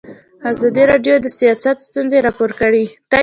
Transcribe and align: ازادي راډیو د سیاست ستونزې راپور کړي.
ازادي 0.51 0.83
راډیو 0.91 1.15
د 1.21 1.27
سیاست 1.37 1.77
ستونزې 1.87 2.17
راپور 2.25 2.51
کړي. 2.59 2.85